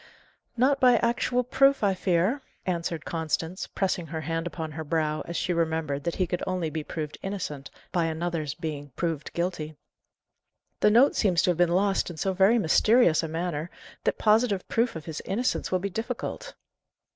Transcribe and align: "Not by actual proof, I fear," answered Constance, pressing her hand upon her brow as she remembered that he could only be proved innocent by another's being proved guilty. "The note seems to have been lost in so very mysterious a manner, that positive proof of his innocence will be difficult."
"Not 0.57 0.79
by 0.79 0.95
actual 0.95 1.43
proof, 1.43 1.83
I 1.83 1.93
fear," 1.93 2.41
answered 2.65 3.05
Constance, 3.05 3.67
pressing 3.67 4.07
her 4.07 4.21
hand 4.21 4.47
upon 4.47 4.71
her 4.71 4.83
brow 4.83 5.21
as 5.27 5.37
she 5.37 5.53
remembered 5.53 6.05
that 6.05 6.15
he 6.15 6.25
could 6.25 6.41
only 6.47 6.71
be 6.71 6.83
proved 6.83 7.19
innocent 7.21 7.69
by 7.91 8.05
another's 8.05 8.55
being 8.55 8.89
proved 8.95 9.31
guilty. 9.33 9.75
"The 10.79 10.89
note 10.89 11.15
seems 11.15 11.43
to 11.43 11.51
have 11.51 11.57
been 11.57 11.69
lost 11.69 12.09
in 12.09 12.17
so 12.17 12.33
very 12.33 12.57
mysterious 12.57 13.21
a 13.21 13.27
manner, 13.27 13.69
that 14.05 14.17
positive 14.17 14.67
proof 14.67 14.95
of 14.95 15.05
his 15.05 15.21
innocence 15.23 15.71
will 15.71 15.77
be 15.77 15.91
difficult." 15.91 16.55